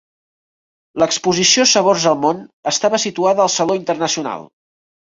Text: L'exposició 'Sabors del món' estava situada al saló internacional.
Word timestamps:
L'exposició 1.03 1.67
'Sabors 1.73 2.07
del 2.09 2.19
món' 2.25 2.41
estava 2.75 3.03
situada 3.07 3.49
al 3.49 3.55
saló 3.61 3.81
internacional. 3.85 4.53